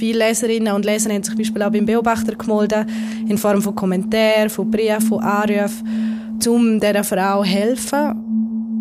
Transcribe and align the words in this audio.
viele 0.00 0.26
Leserinnen 0.26 0.72
und 0.72 0.86
Leser 0.86 1.10
haben 1.10 1.22
sich 1.22 1.30
zum 1.30 1.38
Beispiel 1.38 1.62
auch 1.62 1.70
beim 1.70 1.84
Beobachter 1.84 2.34
gemeldet, 2.34 2.88
in 3.28 3.36
Form 3.36 3.60
von 3.60 3.74
Kommentaren, 3.74 4.48
von 4.48 4.70
Briefen, 4.70 5.02
von 5.02 5.22
Anrufen, 5.22 6.38
um 6.48 6.80
dieser 6.80 7.04
Frau 7.04 7.42
zu 7.42 7.48
helfen. 7.50 8.80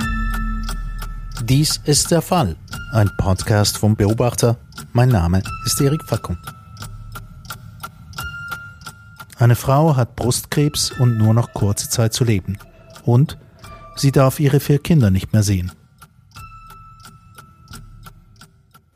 Dies 1.44 1.82
ist 1.84 2.10
der 2.12 2.22
Fall. 2.22 2.56
Ein 2.94 3.12
Podcast 3.18 3.78
vom 3.78 3.98
Beobachter. 3.98 4.58
Mein 4.94 5.10
Name 5.10 5.44
ist 5.66 5.82
Erik 5.82 6.04
Fackung. 6.06 6.38
Eine 9.38 9.56
Frau 9.56 9.98
hat 9.98 10.16
Brustkrebs 10.16 10.92
und 11.00 11.18
nur 11.18 11.34
noch 11.34 11.54
kurze 11.54 11.90
Zeit 11.90 12.14
zu 12.14 12.24
leben. 12.24 12.58
Und 13.04 13.38
sie 13.98 14.12
darf 14.12 14.40
ihre 14.40 14.62
vier 14.62 14.80
Kinder 14.80 15.10
nicht 15.12 15.34
mehr 15.34 15.44
sehen. 15.44 15.72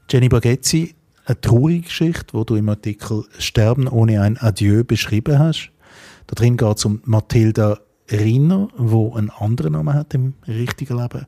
Jenny 0.10 0.30
Baghetzi, 0.30 0.96
eine 1.26 1.40
traurige 1.40 1.82
Geschichte, 1.82 2.34
wo 2.34 2.44
du 2.44 2.56
im 2.56 2.70
Artikel 2.70 3.24
Sterben 3.38 3.88
ohne 3.88 4.22
ein 4.22 4.38
Adieu 4.38 4.84
beschrieben 4.84 5.40
hast. 5.40 5.72
Da 6.28 6.36
drin 6.36 6.58
geht 6.58 6.78
es 6.78 6.86
um 6.86 7.02
Mathilda 7.06 7.80
Riner, 8.12 8.68
wo 8.78 9.14
einen 9.16 9.30
anderen 9.30 9.74
Namen 9.74 9.94
hat 9.94 10.14
im 10.14 10.34
richtigen 10.48 10.98
Leben. 10.98 11.26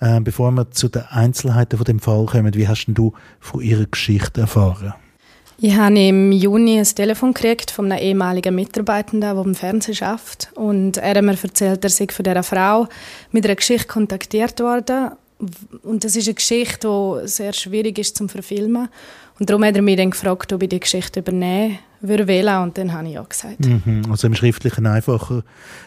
Äh, 0.00 0.20
bevor 0.20 0.50
wir 0.50 0.70
zu 0.70 0.88
den 0.88 1.04
Einzelheiten 1.08 1.76
von 1.76 1.84
dem 1.84 2.00
Fall 2.00 2.26
kommen, 2.26 2.54
wie 2.54 2.68
hast 2.68 2.86
du 2.88 3.12
von 3.40 3.60
ihrer 3.60 3.86
Geschichte 3.86 4.42
erfahren? 4.42 4.94
Ich 5.56 5.76
habe 5.76 5.98
im 5.98 6.32
Juni 6.32 6.78
ein 6.78 6.84
Telefon 6.84 7.32
gekriegt 7.32 7.70
von 7.70 7.90
einem 7.90 8.02
ehemaligen 8.02 8.54
Mitarbeitenden, 8.54 9.36
der 9.36 9.44
im 9.44 9.54
Fernsehen 9.54 10.02
arbeitet. 10.02 10.50
Und 10.56 10.96
er 10.96 11.14
hat 11.14 11.22
mir 11.22 11.38
erzählt, 11.40 11.84
er 11.84 11.90
sei 11.90 12.08
von 12.10 12.24
dieser 12.24 12.42
Frau 12.42 12.88
mit 13.30 13.44
einer 13.44 13.54
Geschichte 13.54 13.86
kontaktiert 13.86 14.58
worden. 14.58 15.12
Und 15.82 16.04
das 16.04 16.16
ist 16.16 16.26
eine 16.26 16.34
Geschichte, 16.34 16.88
die 16.88 17.28
sehr 17.28 17.52
schwierig 17.52 17.98
ist 17.98 18.16
zu 18.16 18.28
verfilmen. 18.28 18.88
Und 19.38 19.50
darum 19.50 19.64
hat 19.64 19.74
er 19.74 19.82
mich 19.82 19.96
dann 19.96 20.10
gefragt, 20.10 20.52
ob 20.52 20.62
ich 20.62 20.68
die 20.68 20.80
Geschichte 20.80 21.20
übernehmen 21.20 21.78
würde. 22.00 22.60
Und 22.60 22.78
dann 22.78 22.92
habe 22.92 23.08
ich 23.08 23.14
ja 23.14 23.22
gesagt. 23.22 23.66
Mhm. 23.66 24.04
Also 24.10 24.26
im 24.26 24.34
Schriftlichen 24.34 24.86
einfacher 24.86 25.42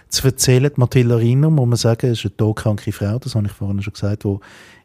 zu 0.09 0.27
erzählen. 0.27 0.71
Mathilda 0.75 1.15
Riner, 1.15 1.49
muss 1.49 1.67
man 1.67 1.77
sagen, 1.77 2.11
ist 2.11 2.25
eine 2.25 2.35
todkranke 2.35 2.91
Frau, 2.91 3.19
das 3.19 3.35
habe 3.35 3.47
ich 3.47 3.53
vorhin 3.53 3.81
schon 3.81 3.93
gesagt, 3.93 4.23
die 4.23 4.37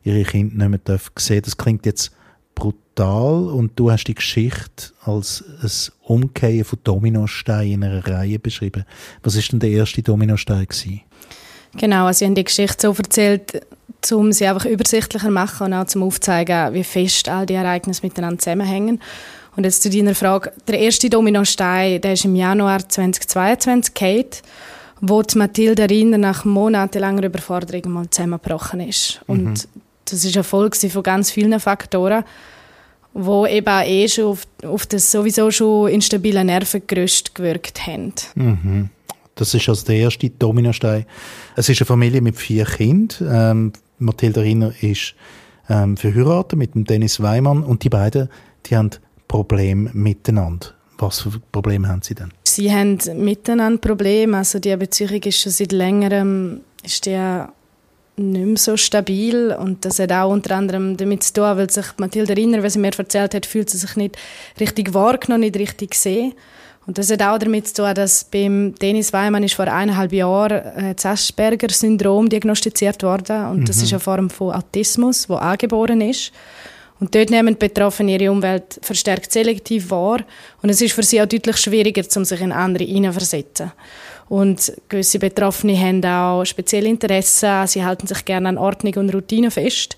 ihre 0.04 0.22
Kinder 0.22 0.68
nicht 0.68 0.88
mehr 0.88 1.00
sehen. 1.16 1.42
Das 1.42 1.56
klingt 1.56 1.86
jetzt 1.86 2.12
brutal 2.54 3.46
und 3.46 3.72
du 3.76 3.90
hast 3.90 4.04
die 4.04 4.14
Geschichte 4.14 4.92
als 5.00 5.42
ein 5.62 5.70
Umkehren 6.02 6.64
von 6.64 6.78
Dominosteinen 6.84 7.72
in 7.72 7.84
einer 7.84 8.06
Reihe 8.06 8.38
beschrieben. 8.38 8.84
Was 9.22 9.34
ist 9.34 9.52
denn 9.52 9.60
der 9.60 9.70
erste 9.70 10.02
Dominostein 10.02 10.66
gewesen? 10.66 11.00
Genau, 11.74 12.06
also 12.06 12.24
ich 12.24 12.28
habe 12.28 12.34
die 12.34 12.44
Geschichte 12.44 12.82
so 12.82 12.92
erzählt, 12.92 13.66
um 14.10 14.32
sie 14.32 14.46
einfach 14.46 14.64
übersichtlicher 14.64 15.30
machen 15.30 15.66
und 15.66 15.74
auch 15.74 15.86
zum 15.86 16.02
aufzeigen, 16.02 16.74
wie 16.74 16.84
fest 16.84 17.28
all 17.28 17.46
die 17.46 17.54
Ereignisse 17.54 18.02
miteinander 18.02 18.38
zusammenhängen. 18.38 19.00
Und 19.54 19.64
jetzt 19.64 19.82
zu 19.82 19.90
deiner 19.90 20.14
Frage, 20.14 20.52
der 20.66 20.80
erste 20.80 21.10
Dominostein, 21.10 22.00
der 22.00 22.14
ist 22.14 22.24
im 22.24 22.34
Januar 22.34 22.88
2022 22.88 23.94
Kate, 23.94 24.38
wo 25.00 25.22
die 25.22 25.38
Mathilde 25.38 25.88
Riner 25.88 26.18
nach 26.18 26.44
monatelanger 26.44 27.24
Überforderung 27.24 27.92
mal 27.92 28.10
zusammengebrochen 28.10 28.80
ist. 28.80 29.20
Und 29.26 29.44
mhm. 29.44 29.54
das 30.06 30.24
ist 30.24 30.34
eine 30.34 30.44
Folge 30.44 30.88
von 30.88 31.02
ganz 31.02 31.30
vielen 31.30 31.60
Faktoren 31.60 32.24
wo 33.14 33.46
eben 33.46 33.82
eh 33.84 34.08
schon 34.08 34.24
auf, 34.24 34.42
auf 34.64 34.86
das 34.86 35.10
sowieso 35.10 35.50
schon 35.50 35.88
instabile 35.88 36.44
Nervengerüst 36.44 37.34
gewirkt 37.34 37.86
haben. 37.86 38.14
Mhm. 38.34 38.90
Das 39.34 39.54
ist 39.54 39.68
also 39.68 39.86
der 39.86 39.96
erste 39.96 40.30
Dominostein. 40.30 41.06
Es 41.56 41.68
ist 41.68 41.80
eine 41.80 41.86
Familie 41.86 42.20
mit 42.20 42.36
vier 42.36 42.64
Kindern. 42.64 43.28
Ähm, 43.30 43.72
Mathilda 44.02 44.40
Rinner 44.40 44.72
ist 44.80 45.14
ähm, 45.68 45.96
verheiratet 45.96 46.58
mit 46.58 46.74
dem 46.74 46.84
Dennis 46.84 47.20
Weimann 47.20 47.62
und 47.62 47.84
die 47.84 47.88
beiden, 47.88 48.28
die 48.66 48.76
haben 48.76 48.90
Probleme 49.28 49.90
miteinander. 49.92 50.68
Was 50.98 51.20
für 51.20 51.40
Probleme 51.50 51.88
haben 51.88 52.02
sie 52.02 52.14
denn? 52.14 52.32
Sie 52.44 52.72
haben 52.72 52.98
miteinander 53.16 53.80
Probleme. 53.80 54.36
Also 54.36 54.58
die 54.58 54.76
Beziehung 54.76 55.22
ist 55.22 55.40
schon 55.40 55.52
seit 55.52 55.72
längerem 55.72 56.60
ist 56.84 57.06
der 57.06 57.52
nicht 58.16 58.46
mehr 58.46 58.56
so 58.56 58.76
stabil 58.76 59.56
und 59.58 59.84
das 59.84 59.98
hat 59.98 60.12
auch 60.12 60.30
unter 60.30 60.56
anderem 60.56 60.96
damit 60.96 61.22
zu 61.22 61.32
tun, 61.32 61.56
weil 61.56 61.70
sich 61.70 61.86
Mathilde 61.96 62.36
Rinner, 62.36 62.62
was 62.62 62.74
sie 62.74 62.78
mir 62.78 62.92
erzählt 62.96 63.34
hat, 63.34 63.46
fühlt 63.46 63.70
sie 63.70 63.78
sich 63.78 63.96
nicht 63.96 64.18
richtig 64.60 64.92
wahrgenommen, 64.92 65.40
nicht 65.40 65.56
richtig 65.56 65.92
gesehen. 65.92 66.34
Und 66.86 66.98
das 66.98 67.10
hat 67.10 67.22
auch 67.22 67.38
damit 67.38 67.68
zu 67.68 67.74
tun, 67.74 67.94
dass 67.94 68.24
beim 68.24 68.74
Dennis 68.74 69.12
Weimann 69.12 69.44
ist 69.44 69.54
vor 69.54 69.68
eineinhalb 69.68 70.12
Jahren 70.12 70.58
äh, 70.58 70.94
das 70.94 71.06
Asperger-Syndrom 71.06 72.28
diagnostiziert 72.28 73.02
worden 73.02 73.46
und 73.46 73.60
mhm. 73.60 73.64
das 73.66 73.82
ist 73.82 73.92
eine 73.92 74.00
Form 74.00 74.30
von 74.30 74.52
Autismus, 74.52 75.28
wo 75.28 75.36
angeboren 75.36 76.00
ist. 76.00 76.32
Und 76.98 77.14
dort 77.14 77.30
nehmen 77.30 77.54
die 77.54 77.66
Betroffenen 77.68 78.20
ihre 78.20 78.30
Umwelt 78.30 78.78
verstärkt 78.80 79.32
selektiv 79.32 79.90
wahr 79.90 80.20
und 80.62 80.70
es 80.70 80.80
ist 80.80 80.92
für 80.92 81.02
sie 81.02 81.20
auch 81.20 81.26
deutlich 81.26 81.56
schwieriger, 81.56 82.04
um 82.16 82.24
sich 82.24 82.40
in 82.40 82.52
andere 82.52 82.84
hineinversetzen. 82.84 83.72
Und 84.28 84.72
gewisse 84.88 85.18
Betroffene 85.18 85.78
haben 85.78 86.04
auch 86.04 86.44
spezielle 86.44 86.88
Interessen. 86.88 87.66
Sie 87.66 87.84
halten 87.84 88.06
sich 88.06 88.24
gerne 88.24 88.48
an 88.48 88.56
Ordnung 88.58 88.94
und 88.94 89.14
Routine 89.14 89.50
fest. 89.50 89.96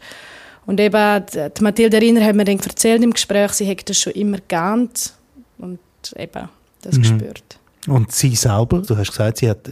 Und 0.67 0.81
eben, 0.81 1.25
die 1.57 1.63
Mathilde 1.63 2.01
Riner 2.01 2.25
hat 2.25 2.35
mir 2.35 2.45
dann 2.45 2.59
erzählt 2.59 3.03
im 3.03 3.13
Gespräch, 3.13 3.53
sie 3.53 3.67
hätte 3.67 3.85
das 3.85 3.99
schon 3.99 4.15
immer 4.15 4.39
geahnt 4.49 5.13
und 5.59 5.79
eben 6.17 6.49
das 6.85 6.97
mhm. 6.97 7.03
gespürt. 7.03 7.59
Und 7.87 8.13
sie 8.13 8.35
selber, 8.35 8.79
du 8.81 8.97
hast 8.97 9.11
gesagt, 9.11 9.39
sie 9.39 9.51
hat 9.51 9.71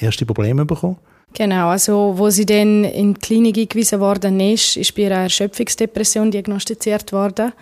erste 0.00 0.24
Probleme 0.24 0.64
bekommen? 0.64 0.96
Genau, 1.32 1.68
also 1.68 2.14
wo 2.16 2.28
sie 2.30 2.46
dann 2.46 2.84
in 2.84 3.14
die 3.14 3.20
Klinik 3.20 3.56
eingewiesen 3.56 4.00
worden 4.00 4.40
ist, 4.40 4.76
ist 4.76 4.94
bei 4.94 5.02
ihr 5.02 5.12
eine 5.12 5.24
Erschöpfungsdepression 5.24 6.30
diagnostiziert 6.30 7.12
worden. 7.12 7.52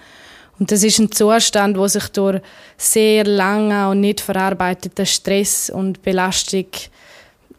Und 0.59 0.73
das 0.73 0.83
ist 0.83 0.99
ein 0.99 1.13
Zustand, 1.13 1.77
wo 1.77 1.87
sich 1.87 2.09
durch 2.09 2.41
sehr 2.77 3.25
lange 3.25 3.91
und 3.91 4.01
nicht 4.01 4.21
verarbeiteten 4.21 5.07
Stress 5.07 5.71
und 5.71 6.03
Belastung, 6.03 6.67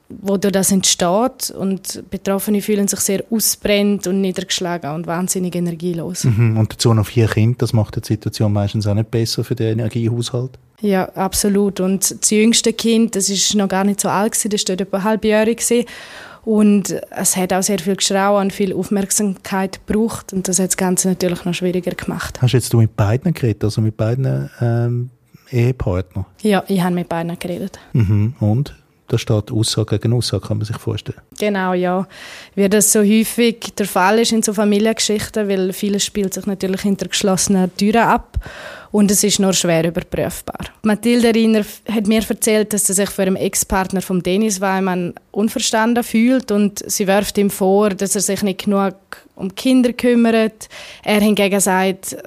wo 0.09 0.37
durch 0.37 0.51
das 0.51 0.71
entsteht 0.71 1.51
und 1.51 2.03
Betroffene 2.09 2.61
fühlen 2.61 2.87
sich 2.87 2.99
sehr 2.99 3.23
ausbrennt 3.29 4.07
und 4.07 4.21
niedergeschlagen 4.21 4.91
und 4.91 5.07
wahnsinnig 5.07 5.55
energielos. 5.55 6.23
Mhm. 6.23 6.57
Und 6.57 6.73
dazu 6.73 6.93
noch 6.93 7.05
vier 7.05 7.27
Kinder, 7.27 7.57
das 7.59 7.73
macht 7.73 7.95
die 7.95 8.05
Situation 8.05 8.51
meistens 8.51 8.87
auch 8.87 8.95
nicht 8.95 9.11
besser 9.11 9.43
für 9.43 9.55
den 9.55 9.79
Energiehaushalt? 9.79 10.57
Ja, 10.81 11.09
absolut. 11.15 11.79
Und 11.79 12.21
das 12.21 12.29
jüngste 12.29 12.73
Kind, 12.73 13.15
das 13.15 13.29
ist 13.29 13.53
noch 13.55 13.67
gar 13.67 13.83
nicht 13.83 13.99
so 13.99 14.09
alt 14.09 14.33
gewesen, 14.33 14.49
das 14.51 14.67
war 14.67 14.79
etwa 14.79 15.03
halbjährig 15.03 15.85
und 16.45 16.95
es 17.11 17.35
hat 17.35 17.53
auch 17.53 17.61
sehr 17.61 17.79
viel 17.79 17.95
Geschrei 17.95 18.29
und 18.29 18.53
viel 18.53 18.73
Aufmerksamkeit 18.73 19.85
gebraucht 19.85 20.33
und 20.33 20.47
das 20.47 20.59
hat 20.59 20.67
das 20.67 20.77
Ganze 20.77 21.09
natürlich 21.09 21.43
noch 21.45 21.53
schwieriger 21.53 21.91
gemacht. 21.91 22.41
Hast 22.41 22.53
du 22.53 22.57
jetzt 22.57 22.73
mit 22.73 22.95
beiden 22.95 23.33
geredet, 23.33 23.63
also 23.63 23.81
mit 23.81 23.97
beiden 23.97 24.49
ähm, 24.61 25.09
Ehepartnern? 25.51 26.25
Ja, 26.41 26.63
ich 26.67 26.81
habe 26.81 26.95
mit 26.95 27.09
beiden 27.09 27.37
geredet. 27.37 27.79
Mhm. 27.93 28.35
Und? 28.39 28.75
Da 29.09 29.17
steht 29.17 29.51
Aussage 29.51 29.97
gegen 29.97 30.13
Aussage, 30.13 30.47
kann 30.47 30.59
man 30.59 30.67
sich 30.67 30.77
vorstellen. 30.77 31.17
Genau, 31.39 31.73
ja. 31.73 32.07
Wie 32.53 32.69
das 32.69 32.91
so 32.91 32.99
häufig 32.99 33.73
der 33.75 33.87
Fall 33.87 34.19
ist 34.19 34.31
in 34.31 34.43
so 34.43 34.53
Familiengeschichten, 34.53 35.49
weil 35.49 35.73
vieles 35.73 36.05
spielt 36.05 36.35
sich 36.35 36.45
natürlich 36.45 36.81
hinter 36.81 37.07
geschlossenen 37.07 37.75
Türen 37.75 38.03
ab 38.03 38.37
und 38.91 39.11
es 39.11 39.23
ist 39.23 39.39
nur 39.39 39.53
schwer 39.53 39.85
überprüfbar. 39.85 40.65
Mathilde 40.83 41.33
Riner 41.33 41.63
hat 41.91 42.07
mir 42.07 42.23
erzählt, 42.27 42.73
dass 42.73 42.87
sie 42.87 42.93
sich 42.93 43.09
für 43.09 43.23
einen 43.23 43.35
Ex-Partner 43.35 44.01
von 44.01 44.21
Dennis 44.21 44.61
Weimann 44.61 45.13
unverstanden 45.31 46.03
fühlt 46.03 46.51
und 46.51 46.83
sie 46.89 47.07
wirft 47.07 47.37
ihm 47.37 47.49
vor, 47.49 47.89
dass 47.89 48.15
er 48.15 48.21
sich 48.21 48.43
nicht 48.43 48.65
genug 48.65 48.95
um 49.35 49.53
Kinder 49.55 49.93
kümmert. 49.93 50.69
Er 51.03 51.21
hingegen 51.21 51.59
sagt, 51.59 52.17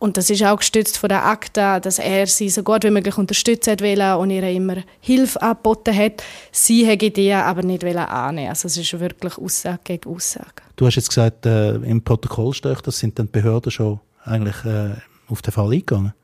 und 0.00 0.16
das 0.16 0.30
ist 0.30 0.42
auch 0.42 0.56
gestützt 0.56 0.96
von 0.96 1.10
der 1.10 1.26
Akta, 1.26 1.78
dass 1.78 1.98
er 1.98 2.26
sie 2.26 2.48
so 2.48 2.62
gut 2.62 2.84
wie 2.84 2.90
möglich 2.90 3.18
unterstützt 3.18 3.68
hat 3.68 3.82
und 3.82 4.30
ihr 4.30 4.42
immer 4.44 4.76
Hilfe 5.00 5.42
angeboten 5.42 5.94
hat. 5.94 6.22
Sie 6.50 6.86
hätte 6.86 7.10
die 7.10 7.32
aber 7.32 7.62
nicht 7.62 7.84
annehmen 7.84 8.48
Also 8.48 8.66
es 8.66 8.78
ist 8.78 8.98
wirklich 8.98 9.36
Aussage 9.36 9.80
gegen 9.84 10.10
Aussage. 10.10 10.62
Du 10.76 10.86
hast 10.86 10.96
jetzt 10.96 11.10
gesagt, 11.10 11.44
äh, 11.44 11.74
im 11.74 12.02
Protokoll 12.02 12.54
steht, 12.54 12.78
das 12.86 12.98
sind 12.98 13.18
dann 13.18 13.26
die 13.26 13.32
Behörden 13.32 13.70
schon 13.70 14.00
eigentlich 14.24 14.64
äh, 14.64 14.92
auf 15.30 15.42
den 15.42 15.52
Fall 15.52 15.72
eingegangen? 15.72 16.14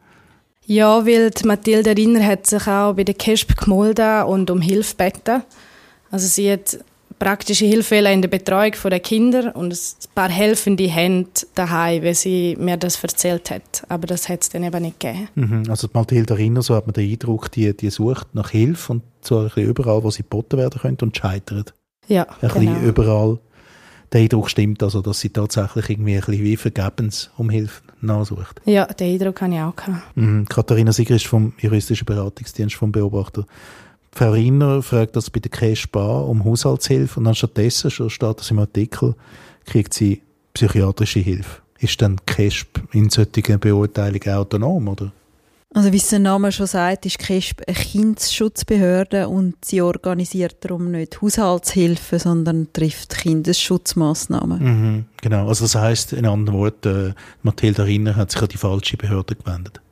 Ja, 0.66 1.06
weil 1.06 1.30
die 1.30 1.46
Mathilde 1.46 1.96
Rinner 1.96 2.24
hat 2.24 2.46
sich 2.46 2.66
auch 2.66 2.94
bei 2.94 3.04
der 3.04 3.14
KESP 3.14 3.56
gemeldet 3.56 4.26
und 4.26 4.50
um 4.50 4.60
Hilfe 4.60 4.96
gebeten. 4.96 5.42
Also 6.10 6.26
sie 6.26 6.50
hat 6.50 6.78
praktische 7.18 7.64
Hilfe 7.64 7.96
in 7.96 8.20
der 8.20 8.28
Betreuung 8.28 8.72
der 8.84 9.00
Kinder 9.00 9.54
und 9.54 9.72
ein 9.72 10.08
paar 10.14 10.28
helfende 10.28 10.88
Hände 10.88 11.30
daheim, 11.54 12.02
wie 12.02 12.14
sie 12.14 12.56
mir 12.58 12.76
das 12.76 13.02
erzählt 13.02 13.50
hat. 13.50 13.84
Aber 13.88 14.06
das 14.06 14.28
hat 14.28 14.42
es 14.42 14.48
dann 14.48 14.64
eben 14.64 14.82
nicht 14.82 15.00
gegeben. 15.00 15.28
Mhm. 15.34 15.62
Also 15.68 15.86
die 15.86 15.96
Mathilde 15.96 16.36
Rinner, 16.36 16.62
so 16.62 16.74
hat 16.74 16.86
man 16.86 16.94
den 16.94 17.10
Eindruck, 17.10 17.50
die, 17.52 17.74
die 17.76 17.90
sucht 17.90 18.34
nach 18.34 18.50
Hilfe 18.50 18.94
und 18.94 19.02
zwar 19.22 19.56
überall, 19.56 20.02
wo 20.02 20.10
sie 20.10 20.22
geboten 20.22 20.58
werden 20.58 20.80
könnte 20.80 21.04
und 21.04 21.16
scheitert. 21.16 21.74
Ja, 22.08 22.26
ein 22.40 22.48
genau. 22.48 22.54
bisschen 22.54 22.84
überall 22.84 23.38
der 24.12 24.20
Eindruck 24.20 24.50
stimmt 24.50 24.82
also, 24.82 25.02
dass 25.02 25.20
sie 25.20 25.30
tatsächlich 25.30 25.90
irgendwie 25.90 26.14
ein 26.14 26.20
bisschen 26.20 26.44
wie 26.44 26.56
vergebens 26.56 27.30
um 27.36 27.50
Hilfe 27.50 27.82
nachsucht. 28.00 28.60
Ja, 28.64 28.86
den 28.86 29.14
Eindruck 29.14 29.40
habe 29.40 29.54
ich 29.54 29.60
auch 29.60 29.76
gehabt. 29.76 30.16
Mhm. 30.16 30.46
Katharina 30.48 30.92
Sieger 30.92 31.16
ist 31.16 31.26
vom 31.26 31.52
juristischen 31.58 32.04
Beratungsdienst 32.04 32.74
vom 32.76 32.92
Beobachter. 32.92 33.46
Frau 34.12 34.32
Riner 34.32 34.82
fragt 34.82 35.16
das 35.16 35.28
bei 35.28 35.40
der 35.40 35.50
Cash 35.50 35.88
Bar 35.88 36.26
um 36.26 36.44
Haushaltshilfe 36.44 37.20
und 37.20 37.24
dann 37.24 37.34
stattdessen, 37.34 37.90
schon 37.90 38.08
steht 38.08 38.40
das 38.40 38.50
im 38.50 38.58
Artikel, 38.58 39.14
kriegt 39.66 39.92
sie 39.92 40.22
psychiatrische 40.54 41.20
Hilfe. 41.20 41.60
Ist 41.78 42.00
dann 42.00 42.16
KESP 42.24 42.80
in 42.92 43.10
solchen 43.10 43.60
Beurteilungen 43.60 44.30
autonom, 44.30 44.88
oder? 44.88 45.12
Also 45.76 45.92
wie 45.92 45.98
es 45.98 46.08
der 46.08 46.20
Name 46.20 46.52
schon 46.52 46.66
sagt, 46.66 47.04
ist 47.04 47.18
KESP 47.18 47.64
eine 47.66 47.76
Kindesschutzbehörde 47.76 49.28
und 49.28 49.62
sie 49.62 49.82
organisiert 49.82 50.56
darum 50.60 50.90
nicht 50.90 51.20
Haushaltshilfe, 51.20 52.18
sondern 52.18 52.72
trifft 52.72 53.14
Kindesschutzmaßnahmen. 53.18 54.62
Mhm, 54.62 55.04
genau, 55.20 55.48
also 55.48 55.66
das 55.66 55.74
heißt 55.74 56.14
in 56.14 56.24
anderen 56.24 56.58
Worten, 56.58 57.10
äh, 57.10 57.14
Mathilda 57.42 57.82
Rinner 57.82 58.16
hat 58.16 58.30
sich 58.30 58.40
an 58.40 58.48
die 58.48 58.56
falsche 58.56 58.96
Behörde 58.96 59.36
gewendet. 59.36 59.82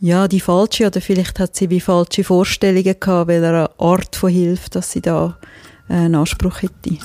Ja, 0.00 0.28
die 0.28 0.40
falsche 0.40 0.86
oder 0.86 1.00
vielleicht 1.00 1.40
hat 1.40 1.56
sie 1.56 1.70
wie 1.70 1.80
falsche 1.80 2.22
Vorstellungen 2.22 3.00
gehabt, 3.00 3.28
welcher 3.28 3.70
Art 3.78 4.16
von 4.16 4.28
Hilfe, 4.30 4.68
dass 4.68 4.92
sie 4.92 5.00
da 5.00 5.38
äh, 5.88 5.94
einen 5.94 6.16
Anspruch 6.16 6.60
hätte. 6.60 6.98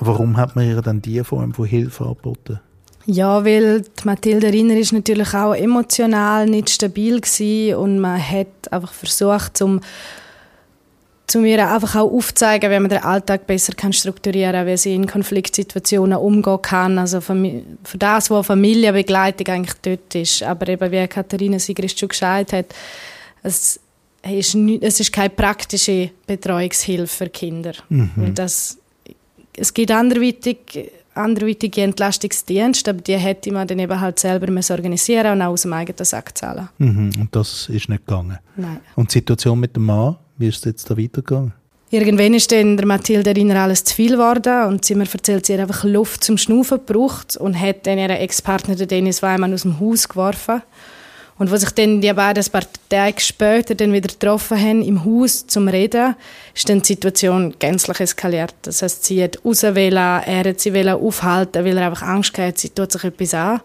Warum 0.00 0.36
hat 0.36 0.56
man 0.56 0.66
ihr 0.66 0.80
dann 0.82 1.02
diese 1.02 1.24
Form 1.24 1.54
von 1.54 1.66
Hilfe 1.66 2.04
angeboten? 2.04 2.60
Ja, 3.06 3.44
weil 3.44 3.82
die 3.82 4.04
Mathilde 4.04 4.52
Rinner 4.52 4.76
ist 4.76 4.92
natürlich 4.92 5.34
auch 5.34 5.54
emotional 5.54 6.46
nicht 6.46 6.70
stabil 6.70 7.20
gewesen 7.20 7.76
und 7.76 7.98
man 7.98 8.20
hat 8.20 8.70
einfach 8.70 8.92
versucht, 8.92 9.60
um 9.62 9.80
zu 11.26 11.38
mir 11.38 11.70
einfach 11.70 11.94
auch 11.94 12.10
aufzeigen, 12.10 12.70
wie 12.70 12.78
man 12.80 12.88
den 12.88 13.04
Alltag 13.04 13.46
besser 13.46 13.72
kann 13.74 13.92
strukturieren 13.92 14.52
kann, 14.52 14.66
wie 14.66 14.76
sie 14.76 14.94
in 14.94 15.06
Konfliktsituationen 15.06 16.18
umgehen 16.18 16.60
kann. 16.60 16.98
Also 16.98 17.20
für 17.20 17.98
das, 17.98 18.30
wo 18.30 18.42
Familienbegleitung 18.42 19.46
eigentlich 19.46 19.76
dort 19.80 20.14
ist. 20.14 20.42
Aber 20.42 20.68
eben, 20.68 20.90
wie 20.90 21.06
Katharina 21.06 21.58
Sigrist 21.58 22.00
schon 22.00 22.08
gesagt 22.08 22.52
hat, 22.52 22.66
es 23.44 23.78
ist, 24.28 24.54
nicht, 24.56 24.82
es 24.82 24.98
ist 24.98 25.12
keine 25.12 25.30
praktische 25.30 26.10
Betreuungshilfe 26.26 27.06
für 27.06 27.30
Kinder. 27.30 27.74
Mhm. 27.88 28.10
Und 28.16 28.38
das 28.38 28.79
es 29.60 29.74
gibt 29.74 29.90
anderweitig, 29.90 30.90
anderweitige 31.14 31.82
Entlastungsdienste, 31.82 32.90
aber 32.90 33.00
die 33.02 33.16
hätte 33.16 33.52
man 33.52 33.68
dann 33.68 33.78
eben 33.78 34.00
halt 34.00 34.18
selber 34.18 34.46
organisieren 34.70 35.32
und 35.32 35.42
auch 35.42 35.50
aus 35.50 35.62
dem 35.62 35.72
eigenen 35.72 36.04
Sack 36.04 36.36
zahlen. 36.36 36.68
Mhm, 36.78 37.10
und 37.20 37.36
das 37.36 37.68
ist 37.68 37.88
nicht 37.88 38.06
gegangen? 38.06 38.38
Nein. 38.56 38.80
Und 38.96 39.10
die 39.10 39.18
Situation 39.18 39.60
mit 39.60 39.76
dem 39.76 39.86
Mann, 39.86 40.16
wie 40.38 40.48
ist 40.48 40.58
es 40.58 40.64
jetzt 40.64 40.90
da 40.90 40.96
weitergegangen? 40.96 41.52
Irgendwann 41.92 42.34
ist 42.34 42.52
dann 42.52 42.76
der 42.76 42.86
Mathilde 42.86 43.34
Rinner 43.34 43.62
alles 43.62 43.82
zu 43.82 43.94
viel 43.96 44.12
geworden 44.12 44.68
und 44.68 44.84
sie 44.84 44.94
mir 44.94 45.08
erzählt, 45.12 45.44
sie 45.44 45.54
hat 45.54 45.60
einfach 45.60 45.82
Luft 45.82 46.22
zum 46.22 46.38
Schnaufen 46.38 46.78
gebraucht 46.86 47.36
und 47.36 47.58
hat 47.58 47.84
dann 47.86 47.98
ihren 47.98 48.10
Ex-Partner 48.12 48.76
Dennis 48.76 49.22
Weimann 49.22 49.52
aus 49.52 49.62
dem 49.62 49.80
Haus 49.80 50.08
geworfen. 50.08 50.62
Und 51.40 51.50
als 51.50 51.62
sich 51.62 51.70
dann 51.70 52.02
die 52.02 52.12
beiden 52.12 52.44
ein 52.44 52.50
paar 52.52 52.66
Tage 52.90 53.18
später 53.18 53.74
dann 53.74 53.94
wieder 53.94 54.08
getroffen 54.08 54.60
haben 54.60 54.82
im 54.82 55.06
Haus 55.06 55.46
zum 55.46 55.68
Reden, 55.68 56.14
ist 56.54 56.68
dann 56.68 56.82
die 56.82 56.88
Situation 56.88 57.54
gänzlich 57.58 57.98
eskaliert. 57.98 58.54
Das 58.60 58.82
heißt, 58.82 59.06
sie 59.06 59.24
hat 59.24 59.42
rauswählen, 59.42 60.22
er 60.26 60.44
hat 60.44 60.60
sie 60.60 60.90
aufhalten, 60.90 61.64
weil 61.64 61.78
er 61.78 61.86
einfach 61.86 62.06
Angst 62.06 62.36
hatte, 62.36 62.60
sie 62.60 62.68
tut 62.68 62.92
sich 62.92 63.04
etwas 63.04 63.32
an. 63.32 63.62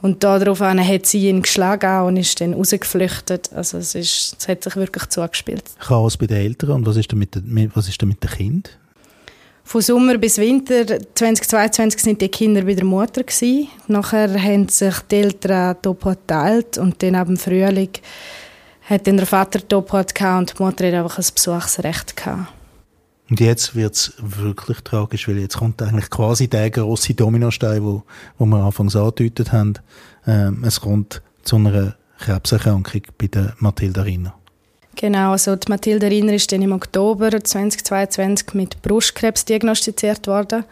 Und 0.00 0.24
daraufhin 0.24 0.88
hat 0.88 1.04
sie 1.04 1.28
ihn 1.28 1.42
geschlagen 1.42 2.06
und 2.06 2.16
ist 2.16 2.40
dann 2.40 2.54
rausgeflüchtet. 2.54 3.52
Also 3.52 3.76
es, 3.76 3.94
ist, 3.94 4.36
es 4.38 4.48
hat 4.48 4.64
sich 4.64 4.74
wirklich 4.76 5.06
zugespielt. 5.10 5.64
Chaos 5.80 6.16
bei 6.16 6.26
den 6.26 6.38
Eltern. 6.38 6.70
Und 6.70 6.86
was 6.86 6.96
ist 6.96 7.12
denn 7.12 7.18
mit, 7.18 7.34
den, 7.34 7.70
was 7.74 7.88
ist 7.88 8.00
denn 8.00 8.08
mit 8.08 8.22
den 8.22 8.30
Kindern? 8.30 8.72
Von 9.72 9.80
Sommer 9.80 10.18
bis 10.18 10.36
Winter 10.36 10.84
2022 11.14 12.02
sind 12.02 12.20
die 12.20 12.28
Kinder 12.28 12.60
bei 12.60 12.74
der 12.74 12.84
Mutter 12.84 13.22
gewesen. 13.22 13.68
Nachher 13.88 14.28
haben 14.38 14.68
sich 14.68 14.98
die 15.10 15.16
Eltern 15.16 15.80
Topo 15.80 16.10
geteilt 16.10 16.76
und 16.76 17.02
dann 17.02 17.14
ab 17.14 17.28
dem 17.28 17.38
Frühling 17.38 17.88
hat 18.82 19.06
dann 19.06 19.16
der 19.16 19.24
Vater 19.24 19.66
Topo 19.66 19.96
und 19.96 20.12
die 20.12 20.62
Mutter 20.62 20.86
hat 20.86 20.92
einfach 20.92 21.16
ein 21.16 21.24
Besuchsrecht 21.34 22.14
gehabt. 22.18 22.52
Und 23.30 23.40
jetzt 23.40 23.74
wird 23.74 23.94
es 23.94 24.12
wirklich 24.18 24.82
tragisch, 24.82 25.26
weil 25.26 25.38
jetzt 25.38 25.56
kommt 25.56 25.80
eigentlich 25.80 26.10
quasi 26.10 26.48
der 26.48 26.68
große 26.68 27.14
Dominostein, 27.14 27.82
wo, 27.82 28.02
wo 28.36 28.44
wir 28.44 28.58
anfangs 28.58 28.94
angedeutet 28.94 29.52
haben. 29.52 29.78
Ähm, 30.26 30.64
es 30.66 30.82
kommt 30.82 31.22
zu 31.44 31.56
einer 31.56 31.96
Krebserkrankung 32.18 33.04
bei 33.16 33.26
der 33.28 33.54
Mathilda 33.58 34.02
Rinner. 34.02 34.34
Genau, 34.96 35.32
also 35.32 35.56
die 35.56 35.70
Mathilde 35.70 36.10
Riner 36.10 36.34
ist 36.34 36.52
dann 36.52 36.62
im 36.62 36.72
Oktober 36.72 37.30
2022 37.42 38.54
mit 38.54 38.82
Brustkrebs 38.82 39.44
diagnostiziert 39.44 40.26
worden. 40.26 40.64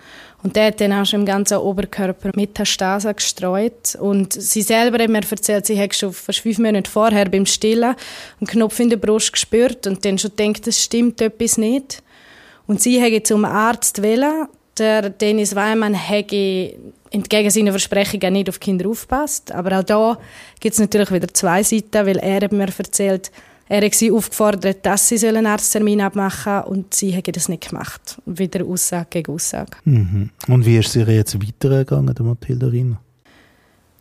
Und 0.43 0.56
der 0.56 0.67
hat 0.67 0.81
dann 0.81 0.93
auch 0.93 1.05
schon 1.05 1.20
im 1.20 1.26
ganzen 1.26 1.58
Oberkörper 1.58 2.31
Metastase 2.34 3.12
gestreut. 3.12 3.94
Und 3.99 4.32
sie 4.32 4.62
selber 4.62 5.02
hat 5.02 5.11
mir 5.11 5.20
erzählt, 5.28 5.67
sie 5.67 5.81
hat 5.81 5.94
schon 5.94 6.12
fast 6.12 6.40
fünf 6.40 6.58
Monate 6.58 6.90
vorher 6.90 7.28
beim 7.28 7.46
Stillen 7.46 7.94
einen 8.40 8.46
Knopf 8.46 8.78
in 8.81 8.90
der 8.90 8.96
Brust 8.96 9.32
gespürt 9.32 9.87
und 9.87 10.05
dann 10.05 10.19
schon 10.19 10.32
gedacht, 10.37 10.66
es 10.66 10.82
stimmt 10.82 11.20
etwas 11.20 11.58
nicht. 11.58 12.02
Und 12.66 12.81
sie 12.81 13.02
hat 13.02 13.26
zum 13.26 13.44
Arzt 13.44 14.02
wählen. 14.02 14.46
Der 14.78 15.11
Dennis 15.11 15.55
Weimann 15.55 15.94
hätte 15.94 16.75
entgegen 17.11 17.50
seiner 17.50 17.73
Versprechungen 17.73 18.32
nicht 18.32 18.49
auf 18.49 18.61
Kinder 18.61 18.88
aufgepasst. 18.88 19.52
Aber 19.52 19.78
auch 19.78 19.82
da 19.82 20.19
gibt 20.61 20.75
es 20.75 20.78
natürlich 20.78 21.11
wieder 21.11 21.28
zwei 21.34 21.62
Seiten, 21.62 22.06
weil 22.06 22.19
er 22.19 22.43
hat 22.43 22.52
mir 22.52 22.69
erzählt, 22.78 23.31
er 23.70 23.84
hat 23.84 23.94
sie 23.94 24.11
aufgefordert, 24.11 24.84
dass 24.84 25.08
sie 25.08 25.28
einen 25.28 25.46
Arzttermin 25.46 26.00
abmachen 26.00 26.64
sollen 26.64 26.64
und 26.64 26.93
sie 26.93 27.14
haben 27.14 27.32
das 27.32 27.49
nicht 27.49 27.69
gemacht. 27.69 28.20
Wieder 28.26 28.64
Aussage 28.67 29.06
gegen 29.11 29.32
Aussage. 29.32 29.70
Mhm. 29.84 30.31
Und 30.49 30.67
wie 30.67 30.76
ist 30.76 30.96
es 30.96 31.06
jetzt 31.06 31.40
weitergegangen, 31.40 32.12
der 32.12 32.26
Mathilda 32.26 32.67
Riener? 32.67 33.00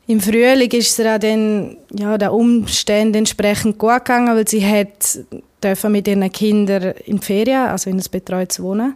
Im 0.07 0.19
Frühling 0.21 0.71
ist 0.71 0.98
es 1.00 1.19
dann 1.21 1.77
ja, 1.94 2.18
den 2.18 2.30
Umständen 2.30 3.19
entsprechend 3.19 3.77
gut 3.77 4.06
gegangen, 4.06 4.36
weil 4.36 4.48
sie 4.48 4.66
hat 4.66 5.19
dürfen 5.63 5.92
mit 5.92 6.07
ihren 6.07 6.31
Kindern 6.31 6.95
in 7.06 7.19
die 7.19 7.25
Ferien, 7.25 7.68
also 7.68 7.92
in 7.92 8.00
ein 8.00 8.06
betreutes 8.10 8.60
Wohnen. 8.60 8.95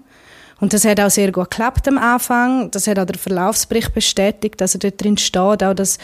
Und 0.59 0.73
das 0.73 0.85
hat 0.85 0.99
auch 0.99 1.11
sehr 1.11 1.31
gut 1.31 1.51
geklappt 1.51 1.87
am 1.87 1.99
Anfang. 1.99 2.71
Das 2.71 2.87
hat 2.87 2.97
auch 2.97 3.05
der 3.05 3.19
Verlaufsbericht 3.19 3.93
bestätigt. 3.93 4.59
Also 4.59 4.79
dort 4.79 4.99
drin 5.03 5.17
steht 5.17 5.63
auch, 5.63 5.75
dass 5.75 5.99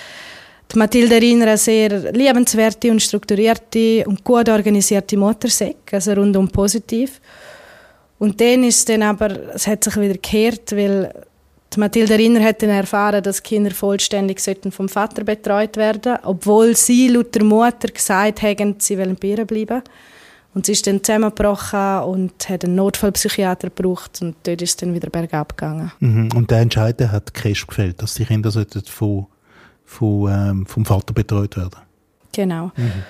die 0.71 0.77
Mathilde 0.77 1.19
Riener 1.19 1.47
eine 1.47 1.57
sehr 1.57 2.11
liebenswerte 2.11 2.91
und 2.91 3.01
strukturierte 3.01 4.03
und 4.05 4.23
gut 4.23 4.49
organisierte 4.49 5.17
Mutter 5.17 5.49
also 5.91 6.13
rundum 6.13 6.47
positiv. 6.49 7.19
Und 8.19 8.39
dann 8.39 8.63
ist 8.63 8.87
dann 8.89 9.01
aber, 9.01 9.53
es 9.53 9.65
hat 9.65 9.83
sich 9.83 9.95
wieder 9.95 10.13
gekehrt, 10.13 10.71
weil 10.73 11.11
die 11.73 11.79
Mathilde 11.79 12.17
Riener 12.17 12.43
hat 12.43 12.61
dann 12.61 12.69
erfahren, 12.69 13.23
dass 13.23 13.41
Kinder 13.41 13.71
vollständig 13.71 14.41
vom 14.71 14.89
Vater 14.89 15.23
betreut 15.23 15.77
werden 15.77 16.17
obwohl 16.23 16.75
sie 16.75 17.07
laut 17.07 17.33
der 17.33 17.43
Mutter 17.43 17.87
gesagt 17.87 18.41
haben, 18.41 18.75
sie 18.79 18.97
wollen 18.97 19.15
bei 19.15 19.29
ihr 19.29 19.45
bleiben. 19.45 19.81
Und 20.55 20.65
sie 20.65 20.71
ist 20.71 20.87
dann 20.87 21.03
zusammengebrochen 21.03 21.99
und 21.99 22.49
hat 22.49 22.65
einen 22.65 22.75
Notfallpsychiater 22.75 23.69
gebraucht 23.69 24.19
und 24.21 24.35
dort 24.43 24.61
ist 24.63 24.71
es 24.71 24.77
dann 24.77 24.95
wieder 24.95 25.09
bergab 25.09 25.55
gegangen. 25.55 25.91
Mhm. 25.99 26.29
Und 26.35 26.49
der 26.49 26.59
Entscheid 26.59 26.99
hat 26.99 27.33
Cash 27.35 27.67
gefällt, 27.67 28.01
dass 28.01 28.15
die 28.15 28.25
Kinder 28.25 28.51
von 28.51 29.27
von, 29.89 30.31
ähm, 30.31 30.65
vom 30.67 30.85
Vater 30.85 31.13
betreut 31.13 31.57
werden. 31.57 31.79
Genau. 32.31 32.71
Mhm. 32.75 33.03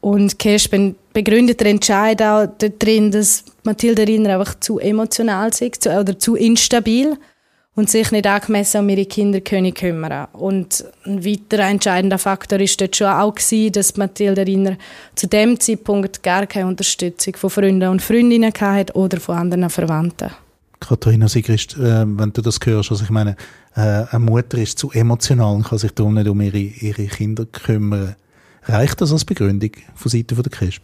Und 0.00 0.38
Kerstin 0.38 0.96
begründet 1.12 1.60
den 1.60 1.68
Entscheid 1.68 2.20
auch 2.22 2.48
darin, 2.58 3.10
dass 3.10 3.44
Mathilde 3.62 4.06
Riner 4.06 4.38
einfach 4.38 4.58
zu 4.58 4.78
emotional 4.78 5.50
ist 5.50 5.86
oder 5.86 6.18
zu 6.18 6.34
instabil 6.34 7.16
und 7.76 7.88
sich 7.88 8.10
nicht 8.10 8.26
angemessen 8.26 8.80
um 8.80 8.88
ihre 8.88 9.06
Kinder 9.06 9.40
können 9.40 9.72
kümmern 9.72 10.26
Und 10.32 10.84
ein 11.04 11.24
weiterer 11.24 11.68
entscheidender 11.68 12.18
Faktor 12.18 12.58
ist 12.58 12.80
dort 12.80 12.96
schon 12.96 13.06
auch 13.06 13.34
gewesen, 13.34 13.72
dass 13.72 13.96
Mathilde 13.96 14.46
Riner 14.46 14.76
zu 15.14 15.28
dem 15.28 15.60
Zeitpunkt 15.60 16.22
gar 16.22 16.46
keine 16.46 16.66
Unterstützung 16.66 17.36
von 17.36 17.50
Freunden 17.50 17.88
und 17.88 18.02
Freundinnen 18.02 18.52
hatte 18.52 18.94
oder 18.94 19.20
von 19.20 19.36
anderen 19.36 19.70
Verwandten. 19.70 20.30
Katharina 20.80 21.28
Sigrist, 21.28 21.76
äh, 21.76 22.04
wenn 22.06 22.32
du 22.32 22.42
das 22.42 22.58
hörst, 22.64 22.90
also 22.90 23.04
ich 23.04 23.10
meine, 23.10 23.36
äh, 23.76 23.80
eine 24.10 24.18
Mutter 24.18 24.58
ist 24.58 24.78
zu 24.78 24.90
emotional 24.90 25.54
und 25.54 25.64
kann 25.64 25.78
sich 25.78 25.92
darum 25.92 26.14
nicht 26.14 26.28
um 26.28 26.40
ihre, 26.40 26.58
ihre 26.58 27.06
Kinder 27.06 27.46
kümmern. 27.46 28.16
Reicht 28.64 29.00
das 29.00 29.12
als 29.12 29.24
Begründung 29.24 29.70
von 29.94 30.10
Seiten 30.10 30.42
der 30.42 30.50
KESP? 30.50 30.82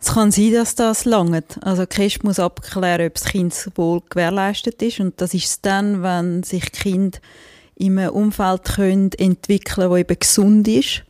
Es 0.00 0.12
kann 0.12 0.30
sein, 0.30 0.52
dass 0.52 0.74
das 0.74 1.04
langt. 1.04 1.58
Also 1.62 1.86
KESP 1.86 2.24
muss 2.24 2.38
abklären, 2.38 3.06
ob 3.06 3.14
das 3.14 3.24
Kindeswohl 3.24 4.02
gewährleistet 4.10 4.82
ist 4.82 5.00
und 5.00 5.20
das 5.20 5.34
ist 5.34 5.46
es 5.46 5.60
dann, 5.60 6.02
wenn 6.02 6.42
sich 6.42 6.72
Kind 6.72 7.20
in 7.76 7.98
einem 7.98 8.12
Umfeld 8.12 8.64
können 8.64 9.12
entwickeln, 9.12 9.90
das 9.90 9.98
eben 9.98 10.18
gesund 10.18 10.68
ist 10.68 11.04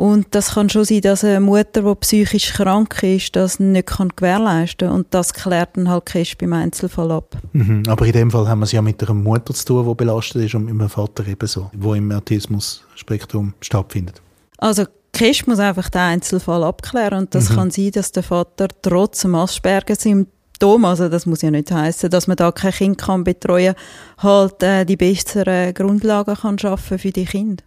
und 0.00 0.28
das 0.30 0.54
kann 0.54 0.70
schon 0.70 0.86
sein, 0.86 1.02
dass 1.02 1.24
eine 1.24 1.40
Mutter, 1.40 1.82
die 1.82 1.94
psychisch 1.96 2.54
krank 2.54 3.02
ist, 3.02 3.36
das 3.36 3.60
nicht 3.60 3.86
kann 3.86 4.08
gewährleisten 4.16 4.88
kann. 4.88 4.96
Und 4.96 5.08
das 5.10 5.34
klärt 5.34 5.76
dann 5.76 5.90
halt 5.90 6.06
Cash 6.06 6.38
beim 6.38 6.54
Einzelfall 6.54 7.10
ab. 7.10 7.36
Mhm. 7.52 7.82
Aber 7.86 8.06
in 8.06 8.12
dem 8.12 8.30
Fall 8.30 8.48
haben 8.48 8.60
wir 8.60 8.64
es 8.64 8.72
ja 8.72 8.80
mit 8.80 9.02
einer 9.02 9.12
Mutter 9.12 9.52
zu 9.52 9.62
tun, 9.66 9.86
die 9.86 9.94
belastet 9.94 10.46
ist 10.46 10.54
und 10.54 10.64
mit 10.64 10.72
einem 10.72 10.88
Vater 10.88 11.26
ebenso, 11.26 11.70
wo 11.74 11.92
im 11.92 12.10
Autismus-Spektrum 12.12 13.52
stattfindet. 13.60 14.22
Also 14.56 14.84
Cash 15.12 15.46
muss 15.46 15.58
einfach 15.58 15.90
den 15.90 16.00
Einzelfall 16.00 16.64
abklären 16.64 17.18
und 17.18 17.34
das 17.34 17.50
mhm. 17.50 17.54
kann 17.56 17.70
sein, 17.70 17.90
dass 17.90 18.10
der 18.10 18.22
Vater 18.22 18.68
trotz 18.80 19.20
dem 19.20 19.34
Asperger-Syndrom 19.34 20.28
Symptome. 20.60 20.88
Also 20.88 21.08
das 21.08 21.26
muss 21.26 21.42
ja 21.42 21.50
nicht 21.50 21.70
heißen, 21.70 22.10
dass 22.10 22.26
man 22.26 22.36
da 22.36 22.52
kein 22.52 22.72
Kind 22.72 22.98
kann 22.98 23.24
betreuen, 23.24 23.74
halt 24.18 24.62
äh, 24.62 24.84
die 24.84 24.96
besseren 24.96 25.74
Grundlagen 25.74 26.36
kann 26.36 26.58
schaffen 26.58 26.98
für 26.98 27.10
die 27.10 27.24
Kinder. 27.24 27.64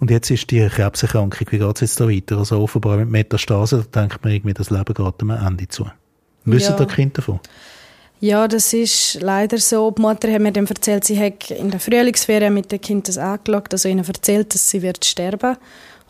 Und 0.00 0.10
jetzt 0.10 0.30
ist 0.30 0.50
die 0.50 0.66
Krebserkrankung, 0.66 1.46
wie 1.50 1.58
geht 1.58 1.74
es 1.76 1.80
jetzt 1.80 2.00
da 2.00 2.08
weiter? 2.08 2.38
Also 2.38 2.60
offenbar 2.60 2.96
mit 2.96 3.10
Metastase, 3.10 3.86
da 3.90 4.00
denkt 4.00 4.22
man 4.24 4.32
irgendwie, 4.32 4.54
das 4.54 4.70
Leben 4.70 4.94
geht 4.94 5.14
am 5.22 5.30
Ende 5.30 5.68
zu. 5.68 5.86
Wissen 6.44 6.72
ja. 6.72 6.76
da 6.76 6.84
Kinder 6.84 7.14
davon? 7.14 7.40
Ja, 8.20 8.48
das 8.48 8.72
ist 8.72 9.18
leider 9.20 9.58
so. 9.58 9.92
Die 9.92 10.02
Mutter 10.02 10.32
hat 10.32 10.40
mir 10.40 10.50
dann 10.50 10.66
erzählt, 10.66 11.04
sie 11.04 11.18
hat 11.18 11.50
in 11.50 11.70
der 11.70 11.78
Frühlingsferien 11.78 12.52
mit 12.52 12.72
dem 12.72 12.80
Kind 12.80 13.06
das 13.06 13.16
angeschaut, 13.16 13.72
also 13.72 13.88
ihnen 13.88 14.04
erzählt, 14.04 14.54
dass 14.54 14.70
sie 14.70 14.82
wird 14.82 15.04
sterben 15.04 15.56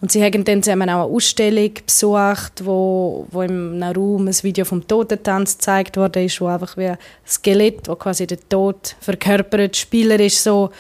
und 0.01 0.13
sie 0.13 0.23
haben 0.23 0.45
dann 0.45 0.63
zusammen 0.63 0.89
auch 0.91 1.07
eine 1.07 1.15
Ausstellung 1.15 1.73
besucht, 1.85 2.65
wo, 2.65 3.27
wo 3.31 3.43
im 3.43 3.83
Raum 3.83 4.29
ein 4.29 4.43
Video 4.43 4.65
vom 4.65 4.87
Totentanz 4.87 5.59
gezeigt 5.59 5.97
wurde, 5.97 6.25
ist, 6.25 6.41
wo 6.41 6.47
einfach 6.47 6.77
wie 6.77 6.87
ein 6.87 6.99
Skelett, 7.27 7.89
wo 7.89 7.97
quasi 7.97 8.27
der 8.27 8.39
Tod 8.49 8.95
verkörpert, 9.01 9.77
Spieler 9.77 10.21
ist 10.21 10.43
so 10.43 10.71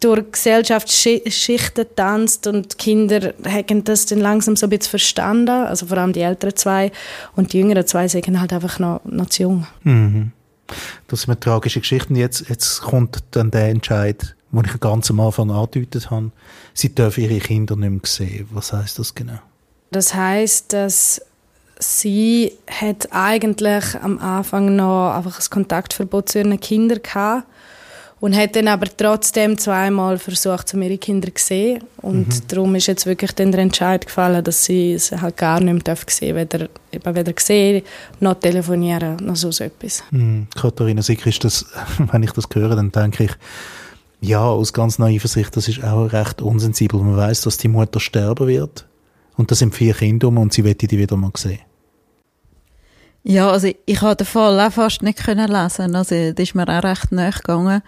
durch 0.00 0.32
Gesellschaftsschichten 0.32 1.86
tanzt 1.96 2.46
und 2.46 2.72
die 2.72 2.76
Kinder 2.76 3.34
haben 3.44 3.84
das 3.84 4.06
dann 4.06 4.20
langsam 4.20 4.56
so 4.56 4.66
ein 4.66 4.70
bisschen 4.70 4.90
verstanden, 4.90 5.50
also 5.50 5.86
vor 5.86 5.98
allem 5.98 6.12
die 6.12 6.20
älteren 6.20 6.56
zwei 6.56 6.92
und 7.34 7.52
die 7.52 7.58
jüngeren 7.58 7.86
zwei 7.86 8.06
sind 8.06 8.40
halt 8.40 8.52
einfach 8.52 8.78
noch, 8.78 9.00
noch 9.04 9.26
zu 9.26 9.42
jung. 9.42 9.66
Mhm. 9.82 10.32
Das 11.08 11.22
sind 11.22 11.40
tragische 11.40 11.80
Geschichten. 11.80 12.14
Jetzt, 12.14 12.48
jetzt 12.48 12.82
kommt 12.82 13.18
dann 13.32 13.50
der 13.50 13.68
Entscheid, 13.68 14.36
den 14.52 14.64
ich 14.64 14.80
ganz 14.80 15.10
am 15.10 15.20
Anfang 15.20 15.50
angedeutet 15.50 16.10
habe, 16.10 16.30
sie 16.74 16.94
dürfen 16.94 17.24
ihre 17.24 17.38
Kinder 17.38 17.74
nicht 17.74 17.90
mehr 17.90 18.00
sehen. 18.04 18.48
Was 18.52 18.72
heißt 18.72 18.98
das 18.98 19.14
genau? 19.14 19.38
Das 19.90 20.14
heißt, 20.14 20.72
dass 20.74 21.22
sie 21.78 22.52
hat 22.66 23.08
eigentlich 23.12 23.94
am 24.02 24.18
Anfang 24.18 24.76
noch 24.76 25.14
einfach 25.14 25.40
ein 25.40 25.50
Kontaktverbot 25.50 26.28
zu 26.28 26.38
ihren 26.38 26.60
Kindern 26.60 27.02
gehabt 27.02 27.46
und 28.20 28.36
hat 28.36 28.56
dann 28.56 28.68
aber 28.68 28.86
trotzdem 28.96 29.56
zweimal 29.56 30.18
versucht, 30.18 30.74
um 30.74 30.82
ihre 30.82 30.98
Kinder 30.98 31.32
zu 31.34 31.44
sehen. 31.44 31.84
Und 31.98 32.28
mhm. 32.28 32.42
darum 32.48 32.74
ist 32.74 32.88
jetzt 32.88 33.06
wirklich 33.06 33.32
dann 33.32 33.52
der 33.52 33.60
Entscheid 33.60 34.04
gefallen, 34.04 34.42
dass 34.42 34.64
sie 34.64 34.94
es 34.94 35.12
halt 35.12 35.36
gar 35.36 35.60
nicht 35.60 35.86
mehr 35.86 35.96
sehen 36.08 36.36
weder, 36.36 36.68
eben 36.92 37.14
weder 37.14 37.32
sehen, 37.36 37.82
noch 38.20 38.34
telefonieren, 38.34 39.16
noch 39.24 39.36
so 39.36 39.48
etwas. 39.48 40.02
Mhm. 40.10 40.48
Katharina 40.54 41.02
Sick, 41.02 41.24
ist 41.26 41.44
das, 41.44 41.66
wenn 42.12 42.22
ich 42.22 42.32
das 42.32 42.44
höre, 42.52 42.74
dann 42.74 42.90
denke 42.90 43.24
ich, 43.24 43.32
ja, 44.20 44.42
aus 44.42 44.72
ganz 44.72 44.98
naiver 44.98 45.28
Sicht, 45.28 45.56
das 45.56 45.68
ist 45.68 45.84
auch 45.84 46.12
recht 46.12 46.42
unsensibel. 46.42 47.00
Man 47.00 47.16
weiß, 47.16 47.42
dass 47.42 47.56
die 47.56 47.68
Mutter 47.68 48.00
sterben 48.00 48.48
wird. 48.48 48.84
Und 49.36 49.52
das 49.52 49.60
sind 49.60 49.76
vier 49.76 49.94
Kinder 49.94 50.26
und 50.26 50.52
sie 50.52 50.64
wird 50.64 50.82
die 50.82 50.98
wieder 50.98 51.16
mal 51.16 51.30
sehen. 51.36 51.60
Ja, 53.28 53.50
also 53.50 53.68
ich 53.84 54.00
habe 54.00 54.16
den 54.16 54.26
Fall 54.26 54.58
auch 54.58 54.72
fast 54.72 55.02
nicht 55.02 55.22
können 55.22 55.50
lesen. 55.50 55.94
Also 55.94 56.32
das 56.32 56.42
ist 56.42 56.54
mir 56.54 56.66
auch 56.66 56.82
recht 56.82 57.12
nahe 57.12 57.30
gegangen. 57.30 57.82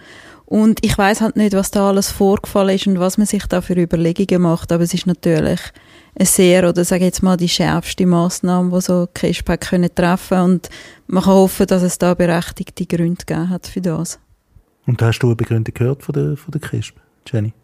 Und 0.44 0.85
ich 0.85 0.99
weiß 0.99 1.23
halt 1.23 1.37
nicht, 1.37 1.54
was 1.54 1.70
da 1.70 1.88
alles 1.88 2.11
vorgefallen 2.11 2.76
ist 2.76 2.87
und 2.87 3.00
was 3.00 3.16
man 3.16 3.26
sich 3.26 3.47
da 3.47 3.62
für 3.62 3.73
Überlegungen 3.73 4.42
macht. 4.42 4.70
Aber 4.70 4.82
es 4.82 4.92
ist 4.92 5.06
natürlich 5.06 5.61
eine 6.14 6.26
sehr, 6.26 6.68
oder 6.68 6.85
sage 6.85 7.06
jetzt 7.06 7.23
mal, 7.23 7.38
die 7.38 7.49
schärfste 7.49 8.04
Massnahme, 8.04 8.70
die 8.70 8.82
so 8.82 9.09
CRISPR 9.14 9.56
können 9.56 9.94
treffen 9.94 10.40
Und 10.40 10.68
man 11.06 11.25
kann 11.25 11.32
hoffen, 11.32 11.66
dass 11.66 11.82
es 11.85 11.97
da 11.97 12.12
berechtigte 12.12 12.85
Gründe 12.85 13.25
gegeben 13.25 13.49
hat 13.49 13.66
für 13.66 13.80
das. 13.80 14.18
Und 14.87 15.00
hast 15.00 15.20
du 15.20 15.28
eine 15.28 15.37
Begründung 15.37 15.73
gehört 15.73 16.02
von 16.02 16.12
der, 16.12 16.37
von 16.37 16.50
der 16.52 16.61
CRISP, 16.61 16.97
Jenny? 17.26 17.54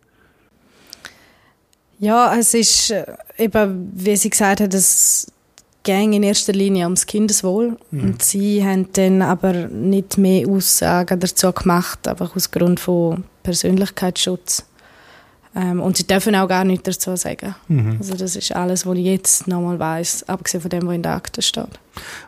Ja, 1.98 2.34
es 2.38 2.54
ist 2.54 2.90
äh, 2.90 3.04
eben, 3.36 3.92
wie 3.94 4.16
sie 4.16 4.30
gesagt 4.30 4.62
hat, 4.62 4.72
es 4.72 5.30
ging 5.86 6.14
in 6.14 6.24
erster 6.24 6.52
Linie 6.52 6.84
ums 6.84 7.06
Kindeswohl. 7.06 7.78
Mhm. 7.92 8.00
Und 8.02 8.22
sie 8.22 8.62
haben 8.62 8.88
dann 8.92 9.22
aber 9.22 9.52
nicht 9.68 10.18
mehr 10.18 10.46
Aussagen 10.48 11.20
dazu 11.20 11.52
gemacht, 11.52 12.06
einfach 12.08 12.34
aus 12.34 12.50
Grund 12.50 12.80
von 12.80 13.24
Persönlichkeitsschutz. 13.44 14.66
Ähm, 15.54 15.80
und 15.80 15.96
sie 15.96 16.06
dürfen 16.06 16.34
auch 16.34 16.48
gar 16.48 16.64
nichts 16.64 16.84
dazu 16.84 17.16
sagen. 17.16 17.54
Mhm. 17.68 17.96
Also 17.98 18.14
das 18.16 18.34
ist 18.34 18.54
alles, 18.54 18.84
was 18.84 18.98
ich 18.98 19.04
jetzt 19.04 19.46
nochmal 19.46 19.78
weiß, 19.78 20.28
abgesehen 20.28 20.60
von 20.60 20.70
dem, 20.70 20.86
was 20.86 20.94
in 20.96 21.02
der 21.02 21.14
Akte 21.14 21.40
steht. 21.40 21.78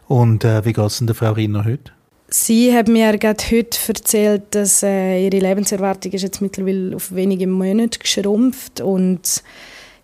Und 0.07 0.45
äh, 0.45 0.65
wie 0.65 0.73
geht 0.73 0.87
es 0.87 0.99
der 1.01 1.15
Frau 1.15 1.33
Riener 1.33 1.65
heute? 1.65 1.93
Sie 2.29 2.75
hat 2.75 2.89
mir 2.89 3.19
gerade 3.19 3.43
heute 3.51 3.79
erzählt, 3.89 4.43
dass 4.55 4.83
äh, 4.83 5.25
ihre 5.25 5.39
Lebenserwartung 5.39 6.13
ist 6.13 6.23
jetzt 6.23 6.41
mittlerweile 6.41 6.95
auf 6.95 7.13
wenige 7.13 7.47
Monate 7.47 7.99
geschrumpft 7.99 8.81
und 8.81 9.43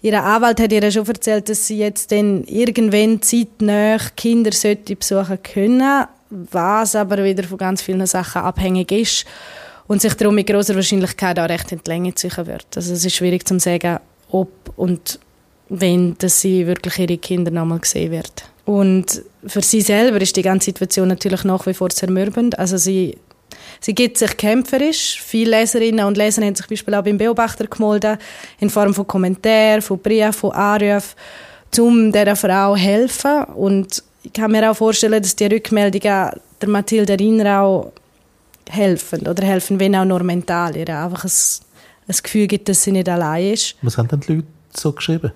Ihr 0.05 0.23
Anwalt 0.23 0.61
hat 0.61 0.71
ihr 0.71 0.91
schon 0.91 1.07
erzählt, 1.07 1.49
dass 1.49 1.67
sie 1.67 1.79
jetzt 1.79 2.13
dann 2.13 2.45
irgendwann 2.45 3.23
zeitnah 3.23 3.97
Kinder 4.15 4.53
sollte 4.53 4.97
besuchen 4.97 5.43
können, 5.43 6.05
was 6.29 6.95
aber 6.95 7.25
wieder 7.25 7.45
von 7.45 7.57
ganz 7.57 7.81
vielen 7.81 8.05
Sachen 8.05 8.43
abhängig 8.43 8.93
ist 8.93 9.25
und 9.87 10.03
sich 10.03 10.13
darum 10.13 10.35
mit 10.35 10.47
großer 10.47 10.75
Wahrscheinlichkeit 10.75 11.39
auch 11.39 11.49
recht 11.49 11.73
in 11.73 11.81
die 11.83 11.91
Länge 11.91 12.15
ziehen 12.15 12.47
wird. 12.47 12.67
Also 12.77 12.93
es 12.93 13.03
ist 13.03 13.17
schwierig 13.17 13.49
zu 13.49 13.59
sagen, 13.59 13.99
ob 14.31 14.51
und 14.77 15.19
wenn 15.71 16.19
dass 16.19 16.39
sie 16.39 16.67
wirklich 16.67 16.99
ihre 16.99 17.17
Kinder 17.17 17.51
nochmal 17.51 17.81
sehen 17.85 18.13
wird. 18.13 18.45
Und 18.67 19.23
für 19.47 19.63
sie 19.63 19.81
selber 19.81 20.21
ist 20.21 20.37
die 20.37 20.43
ganze 20.43 20.67
Situation 20.67 21.09
natürlich 21.09 21.45
nach 21.45 21.65
wie 21.65 21.73
vor 21.73 21.89
zermürbend. 21.89 22.59
Also 22.59 22.77
sie 22.77 23.17
Sie 23.81 23.95
gibt 23.95 24.19
sich 24.19 24.37
kämpferisch. 24.37 25.21
Viele 25.25 25.59
Leserinnen 25.59 26.07
und 26.07 26.17
Leser 26.17 26.43
haben 26.43 26.55
sich 26.55 26.67
zum 26.67 26.75
Beispiel 26.75 26.95
auch 26.95 27.05
beim 27.05 27.19
Beobachter 27.19 27.67
gemeldet, 27.67 28.21
in 28.61 28.71
Form 28.71 28.95
von 28.95 29.07
Kommentaren, 29.07 29.83
von 29.83 29.99
Briefen, 29.99 30.33
von 30.33 30.53
Anrufen, 30.53 31.15
um 31.79 32.13
dieser 32.13 32.37
Frau 32.37 32.77
helfen. 32.77 33.45
Und 33.55 34.03
ich 34.23 34.33
kann 34.33 34.53
mir 34.53 34.71
auch 34.71 34.77
vorstellen, 34.77 35.23
dass 35.23 35.37
die 35.37 35.47
Rückmeldungen 35.47 36.31
der 36.61 36.69
Mathilde 36.69 37.17
auch 37.59 37.93
helfen. 38.69 39.27
Oder 39.27 39.45
helfen, 39.45 39.79
wenn 39.79 39.97
auch 39.97 40.05
nur 40.05 40.23
mental. 40.23 40.77
Ihr 40.77 40.89
einfach 40.89 41.25
ein, 41.25 41.31
ein 42.09 42.17
Gefühl 42.23 42.47
gibt, 42.47 42.69
dass 42.69 42.83
sie 42.83 42.93
nicht 42.93 43.09
allein 43.09 43.53
ist. 43.53 43.77
Was 43.83 43.99
haben 43.99 44.09
denn 44.09 44.21
die 44.21 44.33
Leute 44.35 44.47
so 44.75 44.93
geschrieben? 44.93 45.33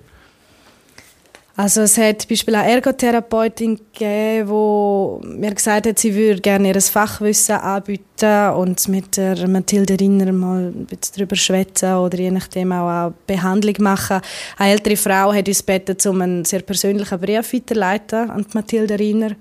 Also 1.59 1.81
es 1.81 1.97
hat 1.97 2.21
zum 2.21 2.29
Beispiel 2.29 2.55
eine 2.55 2.71
Ergotherapeutin 2.71 3.81
gegeben, 3.91 4.47
die 4.47 5.27
mir 5.27 5.53
gesagt 5.53 5.87
hat, 5.87 5.99
sie 5.99 6.15
würde 6.15 6.39
gerne 6.39 6.69
ihr 6.69 6.81
Fachwissen 6.81 7.55
anbieten 7.55 8.51
und 8.55 8.87
mit 8.87 9.17
der 9.17 9.45
Mathilde 9.45 9.99
Rinner 9.99 10.31
mal 10.31 10.67
ein 10.69 10.85
bisschen 10.85 11.15
darüber 11.17 11.35
schwätzen 11.35 11.95
oder 11.95 12.17
je 12.17 12.31
nachdem 12.31 12.71
auch 12.71 12.87
eine 12.87 13.13
Behandlung 13.27 13.75
machen. 13.79 14.21
Eine 14.57 14.71
ältere 14.71 14.95
Frau 14.95 15.33
hat 15.33 15.49
uns 15.49 15.65
gebeten, 15.65 15.97
um 16.07 16.21
einen 16.21 16.45
sehr 16.45 16.61
persönlichen 16.61 17.19
Brief 17.19 17.51
weiterleiten 17.51 18.29
an 18.29 18.45
die 18.49 18.55
Mathilde 18.55 18.97
Rinner. 18.97 19.31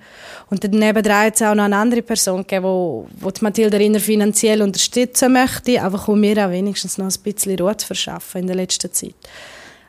Und 0.50 0.64
daneben 0.64 1.08
hat 1.08 1.36
es 1.36 1.42
auch 1.42 1.54
noch 1.54 1.66
eine 1.66 1.76
andere 1.76 2.02
Person 2.02 2.38
gegeben, 2.38 2.64
wo, 2.64 3.06
wo 3.20 3.30
die 3.30 3.44
Mathilde 3.44 3.78
Rinner 3.78 4.00
finanziell 4.00 4.60
unterstützen 4.60 5.34
möchte, 5.34 5.80
einfach 5.80 6.08
um 6.08 6.18
mir 6.18 6.44
auch 6.44 6.50
wenigstens 6.50 6.98
noch 6.98 7.06
ein 7.06 7.22
bisschen 7.22 7.56
Ruhe 7.60 7.76
zu 7.76 7.86
verschaffen 7.86 8.40
in 8.40 8.48
der 8.48 8.56
letzten 8.56 8.92
Zeit. 8.92 9.14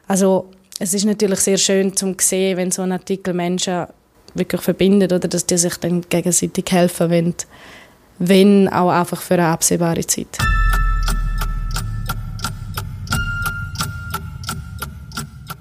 Also 0.07 0.45
es 0.79 0.93
ist 0.93 1.05
natürlich 1.05 1.41
sehr 1.41 1.57
schön 1.57 1.95
zu 1.95 2.15
sehen, 2.19 2.57
wenn 2.57 2.71
so 2.71 2.81
ein 2.81 2.93
Artikel 2.93 3.33
Menschen 3.33 3.85
wirklich 4.33 4.61
verbindet 4.61 5.11
oder 5.11 5.27
dass 5.27 5.45
die 5.45 5.57
sich 5.57 5.75
dann 5.75 6.01
gegenseitig 6.09 6.65
helfen 6.71 7.11
wollen, 7.11 7.35
wenn 8.17 8.69
auch 8.69 8.89
einfach 8.89 9.21
für 9.21 9.33
eine 9.33 9.47
absehbare 9.47 10.05
Zeit. 10.07 10.37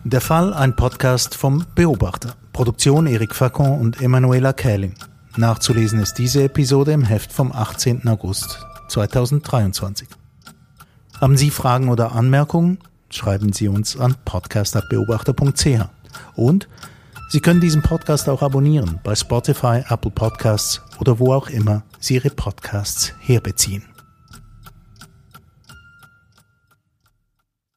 Der 0.04 0.20
Fall, 0.20 0.54
ein 0.54 0.76
Podcast 0.76 1.34
vom 1.34 1.66
Beobachter. 1.74 2.34
Produktion 2.52 3.06
Erik 3.06 3.34
Facon 3.34 3.78
und 3.78 4.00
Emanuela 4.00 4.52
Kähling. 4.52 4.94
Nachzulesen 5.36 6.00
ist 6.00 6.14
diese 6.14 6.44
Episode 6.44 6.92
im 6.92 7.02
Heft 7.02 7.32
vom 7.32 7.52
18. 7.52 8.06
August 8.06 8.60
2023. 8.88 10.08
Haben 11.20 11.36
Sie 11.36 11.50
Fragen 11.50 11.88
oder 11.88 12.12
Anmerkungen? 12.12 12.78
Schreiben 13.10 13.52
Sie 13.52 13.68
uns 13.68 13.96
an 13.96 14.16
podcast.beobachter.ch. 14.24 15.88
Und 16.36 16.68
Sie 17.30 17.40
können 17.40 17.60
diesen 17.60 17.82
Podcast 17.82 18.28
auch 18.28 18.42
abonnieren 18.42 19.00
bei 19.04 19.14
Spotify, 19.14 19.82
Apple 19.88 20.10
Podcasts 20.10 20.80
oder 20.98 21.18
wo 21.18 21.34
auch 21.34 21.48
immer 21.48 21.82
Sie 22.00 22.14
Ihre 22.14 22.30
Podcasts 22.30 23.12
herbeziehen. 23.20 23.87